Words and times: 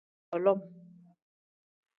Bolom. 0.31 0.61